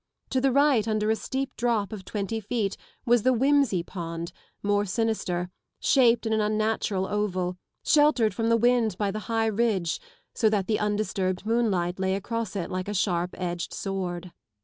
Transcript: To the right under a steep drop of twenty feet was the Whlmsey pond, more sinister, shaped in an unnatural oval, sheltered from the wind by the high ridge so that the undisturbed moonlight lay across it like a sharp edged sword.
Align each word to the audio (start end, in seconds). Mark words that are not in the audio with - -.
To 0.31 0.41
the 0.41 0.51
right 0.51 0.87
under 0.87 1.11
a 1.11 1.15
steep 1.15 1.55
drop 1.55 1.93
of 1.93 2.03
twenty 2.05 2.39
feet 2.39 2.75
was 3.05 3.21
the 3.21 3.35
Whlmsey 3.35 3.83
pond, 3.85 4.31
more 4.63 4.83
sinister, 4.83 5.51
shaped 5.79 6.25
in 6.25 6.33
an 6.33 6.41
unnatural 6.41 7.05
oval, 7.05 7.59
sheltered 7.85 8.33
from 8.33 8.49
the 8.49 8.57
wind 8.57 8.97
by 8.97 9.11
the 9.11 9.19
high 9.29 9.45
ridge 9.45 9.99
so 10.33 10.49
that 10.49 10.65
the 10.65 10.79
undisturbed 10.79 11.45
moonlight 11.45 11.99
lay 11.99 12.15
across 12.15 12.55
it 12.55 12.71
like 12.71 12.87
a 12.87 12.95
sharp 12.95 13.35
edged 13.37 13.75
sword. 13.75 14.31